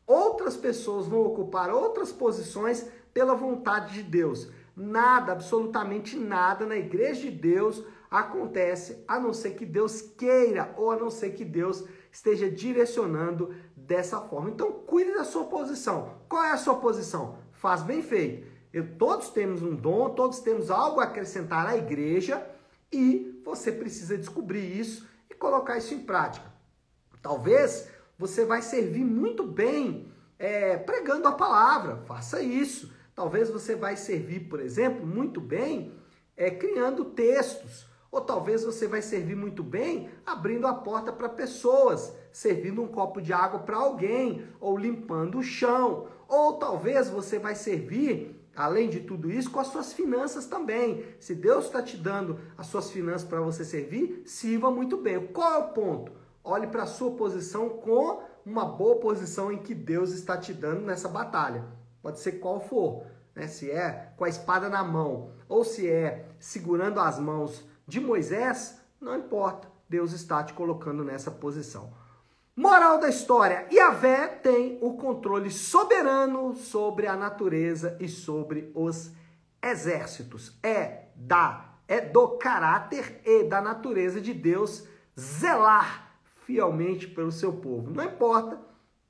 outras 0.04 0.56
pessoas 0.56 1.06
vão 1.06 1.20
ocupar 1.20 1.70
outras 1.70 2.10
posições 2.10 2.88
pela 3.14 3.36
vontade 3.36 3.94
de 3.94 4.02
Deus. 4.02 4.50
Nada, 4.74 5.32
absolutamente 5.32 6.16
nada 6.16 6.64
na 6.64 6.76
igreja 6.76 7.22
de 7.22 7.30
Deus 7.30 7.84
acontece 8.10 9.02
a 9.08 9.18
não 9.18 9.32
ser 9.32 9.52
que 9.52 9.64
Deus 9.64 10.02
queira 10.02 10.74
ou 10.76 10.90
a 10.90 10.96
não 10.96 11.10
ser 11.10 11.30
que 11.30 11.44
Deus 11.44 11.84
esteja 12.10 12.50
direcionando 12.50 13.54
dessa 13.74 14.20
forma. 14.20 14.50
Então, 14.50 14.72
cuide 14.72 15.14
da 15.14 15.24
sua 15.24 15.44
posição. 15.44 16.14
Qual 16.28 16.44
é 16.44 16.52
a 16.52 16.58
sua 16.58 16.74
posição? 16.76 17.38
Faz 17.52 17.82
bem 17.82 18.02
feito. 18.02 18.46
Eu, 18.72 18.96
todos 18.96 19.30
temos 19.30 19.62
um 19.62 19.74
dom, 19.74 20.10
todos 20.10 20.40
temos 20.40 20.70
algo 20.70 21.00
a 21.00 21.04
acrescentar 21.04 21.66
à 21.66 21.76
igreja 21.76 22.46
e 22.90 23.40
você 23.44 23.72
precisa 23.72 24.16
descobrir 24.16 24.78
isso 24.78 25.08
e 25.30 25.34
colocar 25.34 25.78
isso 25.78 25.94
em 25.94 26.00
prática. 26.00 26.52
Talvez 27.22 27.88
você 28.18 28.44
vai 28.44 28.62
servir 28.62 29.04
muito 29.04 29.42
bem 29.46 30.12
é, 30.38 30.76
pregando 30.76 31.28
a 31.28 31.32
palavra, 31.32 31.98
faça 32.06 32.40
isso. 32.42 32.92
Talvez 33.14 33.50
você 33.50 33.74
vai 33.74 33.96
servir, 33.96 34.48
por 34.48 34.60
exemplo, 34.60 35.06
muito 35.06 35.40
bem 35.40 35.92
é, 36.36 36.50
criando 36.50 37.04
textos 37.04 37.86
ou 38.12 38.20
talvez 38.20 38.62
você 38.62 38.86
vai 38.86 39.00
servir 39.00 39.34
muito 39.34 39.62
bem 39.62 40.10
abrindo 40.26 40.66
a 40.66 40.74
porta 40.74 41.10
para 41.10 41.30
pessoas, 41.30 42.12
servindo 42.30 42.82
um 42.82 42.86
copo 42.86 43.22
de 43.22 43.32
água 43.32 43.60
para 43.60 43.78
alguém, 43.78 44.46
ou 44.60 44.76
limpando 44.76 45.38
o 45.38 45.42
chão. 45.42 46.08
Ou 46.28 46.58
talvez 46.58 47.08
você 47.08 47.38
vai 47.38 47.54
servir, 47.54 48.38
além 48.54 48.90
de 48.90 49.00
tudo 49.00 49.32
isso, 49.32 49.50
com 49.50 49.60
as 49.60 49.68
suas 49.68 49.94
finanças 49.94 50.44
também. 50.44 51.02
Se 51.18 51.34
Deus 51.34 51.64
está 51.64 51.80
te 51.80 51.96
dando 51.96 52.38
as 52.58 52.66
suas 52.66 52.90
finanças 52.90 53.26
para 53.26 53.40
você 53.40 53.64
servir, 53.64 54.22
sirva 54.26 54.70
muito 54.70 54.98
bem. 54.98 55.28
Qual 55.28 55.50
é 55.50 55.58
o 55.58 55.68
ponto? 55.68 56.12
Olhe 56.44 56.66
para 56.66 56.82
a 56.82 56.86
sua 56.86 57.12
posição 57.12 57.70
com 57.70 58.22
uma 58.44 58.66
boa 58.66 58.96
posição 58.96 59.50
em 59.50 59.56
que 59.56 59.74
Deus 59.74 60.12
está 60.12 60.36
te 60.36 60.52
dando 60.52 60.82
nessa 60.82 61.08
batalha. 61.08 61.64
Pode 62.02 62.20
ser 62.20 62.32
qual 62.32 62.60
for. 62.60 63.06
Né? 63.34 63.46
Se 63.46 63.70
é 63.70 64.12
com 64.16 64.24
a 64.24 64.28
espada 64.28 64.68
na 64.68 64.82
mão, 64.82 65.30
ou 65.48 65.64
se 65.64 65.88
é 65.88 66.26
segurando 66.38 67.00
as 67.00 67.18
mãos 67.18 67.64
de 67.86 68.00
Moisés, 68.00 68.80
não 69.00 69.16
importa, 69.16 69.68
Deus 69.88 70.12
está 70.12 70.42
te 70.42 70.52
colocando 70.52 71.04
nessa 71.04 71.30
posição. 71.30 71.92
Moral 72.54 72.98
da 72.98 73.08
história: 73.08 73.66
Yahvé 73.72 74.28
tem 74.28 74.78
o 74.82 74.94
controle 74.96 75.50
soberano 75.50 76.54
sobre 76.54 77.06
a 77.06 77.16
natureza 77.16 77.96
e 78.00 78.08
sobre 78.08 78.70
os 78.74 79.10
exércitos. 79.62 80.58
É 80.62 81.06
da 81.14 81.72
é 81.88 82.00
do 82.00 82.38
caráter 82.38 83.20
e 83.24 83.44
da 83.44 83.60
natureza 83.60 84.20
de 84.20 84.32
Deus 84.32 84.86
zelar 85.18 86.16
fielmente 86.46 87.06
pelo 87.06 87.30
seu 87.30 87.52
povo. 87.52 87.90
Não 87.90 88.04
importa 88.04 88.58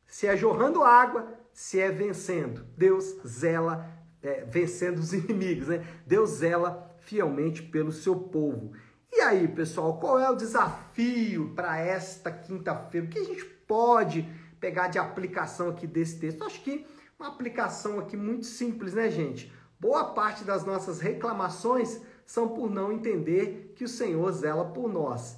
se 0.05 0.27
é 0.27 0.37
jorrando 0.37 0.83
água, 0.83 1.29
se 1.53 1.81
é 1.81 1.91
vencendo. 1.91 2.65
Deus 2.77 3.17
zela 3.27 3.89
é, 4.23 4.45
vencendo 4.45 4.99
os 4.99 5.13
inimigos, 5.15 5.69
né? 5.69 5.85
Deus 6.07 6.31
zela 6.31 6.97
fielmente 7.01 7.63
pelo 7.63 7.93
seu 7.93 8.17
povo. 8.17 8.73
E 9.13 9.21
aí, 9.21 9.47
pessoal, 9.47 9.99
qual 9.99 10.19
é 10.19 10.31
o 10.31 10.37
desafio 10.37 11.53
para 11.55 11.79
esta 11.79 12.31
quinta-feira? 12.31 13.07
O 13.07 13.11
que 13.11 13.19
a 13.19 13.25
gente 13.25 13.45
pode 13.45 14.27
pegar 14.59 14.89
de 14.89 14.99
aplicação 14.99 15.69
aqui 15.69 15.87
desse 15.87 16.19
texto? 16.19 16.45
Acho 16.45 16.63
que 16.63 16.87
uma 17.19 17.29
aplicação 17.29 17.99
aqui 17.99 18.17
muito 18.17 18.47
simples, 18.47 18.95
né, 18.95 19.11
gente? 19.11 19.53
Boa 19.79 20.13
parte 20.13 20.45
das 20.45 20.65
nossas 20.65 21.01
reclamações 21.01 22.01
são 22.25 22.49
por 22.49 22.71
não 22.71 22.93
entender 22.93 23.75
que 23.77 23.85
o 23.85 23.89
Senhor 23.89 24.31
zela 24.33 24.65
por 24.65 24.89
nós. 24.91 25.37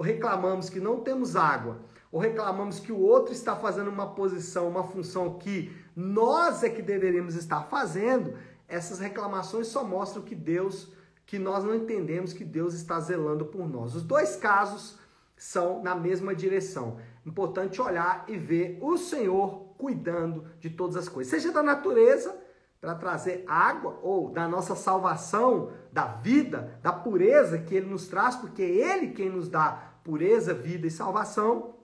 Reclamamos 0.00 0.70
que 0.70 0.80
não 0.80 1.00
temos 1.00 1.36
água, 1.36 1.82
ou 2.14 2.20
reclamamos 2.20 2.78
que 2.78 2.92
o 2.92 3.00
outro 3.00 3.32
está 3.32 3.56
fazendo 3.56 3.90
uma 3.90 4.14
posição, 4.14 4.68
uma 4.68 4.84
função 4.84 5.36
que 5.36 5.76
nós 5.96 6.62
é 6.62 6.70
que 6.70 6.80
deveríamos 6.80 7.34
estar 7.34 7.62
fazendo, 7.64 8.34
essas 8.68 9.00
reclamações 9.00 9.66
só 9.66 9.82
mostram 9.82 10.22
que 10.22 10.36
Deus, 10.36 10.92
que 11.26 11.40
nós 11.40 11.64
não 11.64 11.74
entendemos 11.74 12.32
que 12.32 12.44
Deus 12.44 12.72
está 12.72 13.00
zelando 13.00 13.46
por 13.46 13.68
nós. 13.68 13.96
Os 13.96 14.04
dois 14.04 14.36
casos 14.36 14.96
são 15.36 15.82
na 15.82 15.96
mesma 15.96 16.36
direção. 16.36 16.98
Importante 17.26 17.82
olhar 17.82 18.24
e 18.28 18.36
ver 18.36 18.78
o 18.80 18.96
Senhor 18.96 19.74
cuidando 19.76 20.44
de 20.60 20.70
todas 20.70 20.94
as 20.94 21.08
coisas, 21.08 21.32
seja 21.32 21.50
da 21.50 21.64
natureza 21.64 22.32
para 22.80 22.94
trazer 22.94 23.42
água 23.48 23.98
ou 24.04 24.30
da 24.30 24.46
nossa 24.46 24.76
salvação, 24.76 25.72
da 25.90 26.04
vida, 26.04 26.78
da 26.80 26.92
pureza 26.92 27.58
que 27.58 27.74
ele 27.74 27.90
nos 27.90 28.06
traz, 28.06 28.36
porque 28.36 28.62
é 28.62 28.94
ele 28.94 29.08
quem 29.08 29.28
nos 29.28 29.48
dá 29.48 29.94
pureza, 30.04 30.54
vida 30.54 30.86
e 30.86 30.92
salvação, 30.92 31.74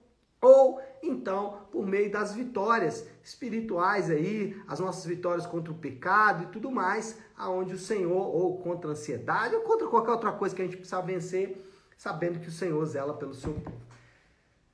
ou 0.41 0.81
então 1.03 1.59
por 1.71 1.85
meio 1.85 2.11
das 2.11 2.33
vitórias 2.33 3.07
espirituais 3.23 4.09
aí, 4.09 4.59
as 4.67 4.79
nossas 4.79 5.05
vitórias 5.05 5.45
contra 5.45 5.71
o 5.71 5.77
pecado 5.77 6.43
e 6.43 6.45
tudo 6.47 6.71
mais, 6.71 7.17
aonde 7.37 7.75
o 7.75 7.79
Senhor 7.79 8.11
ou 8.11 8.57
contra 8.57 8.89
a 8.89 8.93
ansiedade 8.93 9.55
ou 9.55 9.61
contra 9.61 9.87
qualquer 9.87 10.11
outra 10.11 10.31
coisa 10.31 10.55
que 10.55 10.61
a 10.61 10.65
gente 10.65 10.77
precisa 10.77 11.01
vencer, 11.01 11.63
sabendo 11.97 12.39
que 12.39 12.47
o 12.47 12.51
Senhor 12.51 12.83
zela 12.85 13.13
pelo 13.13 13.33
seu 13.33 13.53
povo. 13.53 13.91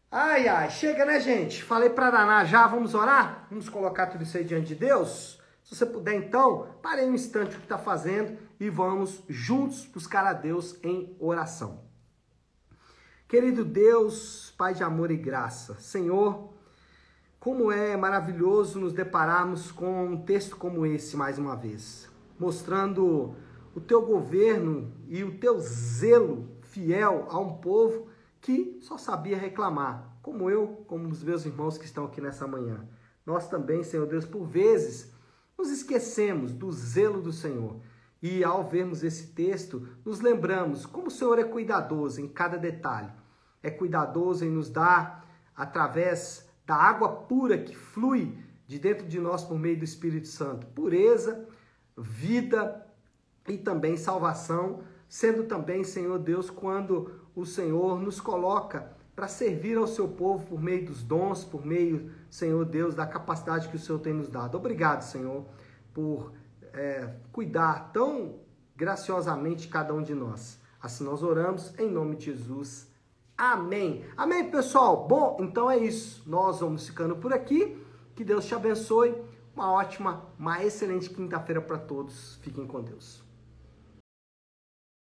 Ai, 0.09 0.47
ai, 0.47 0.69
chega 0.69 1.03
né, 1.03 1.19
gente? 1.19 1.61
Falei 1.61 1.89
para 1.89 2.09
danar 2.09 2.45
já, 2.45 2.65
vamos 2.65 2.95
orar? 2.95 3.45
Vamos 3.49 3.67
colocar 3.67 4.07
tudo 4.07 4.23
isso 4.23 4.37
aí 4.37 4.45
diante 4.45 4.67
de 4.67 4.75
Deus? 4.75 5.37
Se 5.61 5.75
você 5.75 5.85
puder, 5.85 6.13
então, 6.13 6.77
pare 6.81 7.03
um 7.03 7.13
instante 7.13 7.57
o 7.57 7.59
que 7.59 7.65
está 7.65 7.77
fazendo 7.77 8.37
e 8.57 8.69
vamos 8.69 9.21
juntos 9.27 9.85
buscar 9.85 10.25
a 10.25 10.31
Deus 10.31 10.79
em 10.81 11.13
oração. 11.19 11.86
Querido 13.27 13.65
Deus, 13.65 14.53
Pai 14.57 14.73
de 14.73 14.83
amor 14.83 15.11
e 15.11 15.17
graça, 15.17 15.75
Senhor, 15.81 16.47
como 17.41 17.69
é 17.69 17.97
maravilhoso 17.97 18.79
nos 18.79 18.93
depararmos 18.93 19.69
com 19.69 20.05
um 20.05 20.23
texto 20.23 20.55
como 20.55 20.85
esse 20.85 21.17
mais 21.17 21.37
uma 21.37 21.53
vez, 21.53 22.09
mostrando 22.39 23.35
o 23.75 23.81
teu 23.81 24.01
governo 24.01 24.93
e 25.09 25.25
o 25.25 25.37
teu 25.39 25.59
zelo 25.59 26.47
fiel 26.61 27.27
a 27.29 27.37
um 27.37 27.57
povo 27.57 28.07
que 28.39 28.79
só 28.81 28.97
sabia 28.97 29.37
reclamar, 29.37 30.17
como 30.21 30.49
eu, 30.49 30.85
como 30.87 31.09
os 31.09 31.21
meus 31.21 31.45
irmãos 31.45 31.77
que 31.77 31.83
estão 31.83 32.05
aqui 32.05 32.21
nessa 32.21 32.47
manhã. 32.47 32.87
Nós 33.25 33.49
também, 33.49 33.83
Senhor 33.83 34.07
Deus, 34.07 34.23
por 34.25 34.45
vezes 34.45 35.11
nos 35.57 35.69
esquecemos 35.69 36.53
do 36.53 36.71
zelo 36.71 37.21
do 37.21 37.33
Senhor. 37.33 37.75
E 38.21 38.43
ao 38.43 38.63
vermos 38.63 39.03
esse 39.03 39.27
texto, 39.27 39.87
nos 40.03 40.19
lembramos 40.21 40.85
como 40.85 41.07
o 41.07 41.11
Senhor 41.11 41.37
é 41.37 41.43
cuidadoso 41.43 42.19
em 42.19 42.27
cada 42.27 42.57
detalhe. 42.57 43.11
É 43.61 43.69
cuidadoso 43.69 44.43
em 44.43 44.49
nos 44.49 44.69
dar, 44.69 45.27
através 45.55 46.47
da 46.65 46.75
água 46.75 47.09
pura 47.09 47.57
que 47.57 47.75
flui 47.75 48.37
de 48.65 48.77
dentro 48.77 49.07
de 49.07 49.19
nós 49.19 49.43
por 49.43 49.57
meio 49.57 49.77
do 49.77 49.85
Espírito 49.85 50.27
Santo, 50.27 50.67
pureza, 50.67 51.47
vida 51.97 52.85
e 53.47 53.57
também 53.57 53.95
salvação, 53.95 54.81
sendo 55.07 55.45
também, 55.45 55.83
Senhor 55.83 56.19
Deus, 56.19 56.49
quando 56.49 57.11
o 57.33 57.45
Senhor 57.45 57.99
nos 57.99 58.19
coloca 58.19 58.91
para 59.15 59.27
servir 59.27 59.77
ao 59.77 59.87
seu 59.87 60.07
povo 60.07 60.45
por 60.45 60.61
meio 60.61 60.85
dos 60.85 61.01
dons, 61.01 61.43
por 61.43 61.65
meio, 61.65 62.11
Senhor 62.29 62.65
Deus, 62.65 62.93
da 62.93 63.07
capacidade 63.07 63.69
que 63.69 63.75
o 63.75 63.79
Senhor 63.79 63.99
tem 63.99 64.13
nos 64.13 64.29
dado. 64.29 64.57
Obrigado, 64.57 65.01
Senhor, 65.01 65.45
por 65.93 66.33
é, 66.77 67.09
cuidar 67.31 67.91
tão 67.91 68.35
graciosamente 68.75 69.67
cada 69.67 69.93
um 69.93 70.01
de 70.01 70.13
nós. 70.13 70.59
Assim 70.81 71.03
nós 71.03 71.23
oramos 71.23 71.77
em 71.79 71.89
nome 71.89 72.15
de 72.15 72.25
Jesus. 72.25 72.87
Amém. 73.37 74.05
Amém, 74.15 74.49
pessoal. 74.49 75.07
Bom, 75.07 75.37
então 75.41 75.69
é 75.69 75.77
isso. 75.77 76.23
Nós 76.25 76.59
vamos 76.59 76.87
ficando 76.87 77.15
por 77.15 77.33
aqui. 77.33 77.77
Que 78.15 78.23
Deus 78.23 78.45
te 78.45 78.55
abençoe. 78.55 79.15
Uma 79.55 79.71
ótima, 79.71 80.23
uma 80.37 80.63
excelente 80.63 81.09
quinta-feira 81.09 81.61
para 81.61 81.77
todos. 81.77 82.35
Fiquem 82.41 82.65
com 82.65 82.81
Deus. 82.81 83.26